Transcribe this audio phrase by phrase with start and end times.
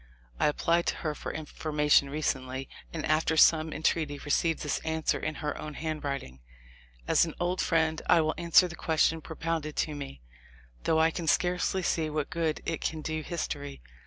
[0.39, 5.19] I applied to her for information recently, and after some entreaty re ceived this answer
[5.19, 6.39] in her own handwriting:
[7.07, 10.23] "As an old friend I will answer the question propounded to me,
[10.85, 13.79] though I can scarcely see what good it can do history.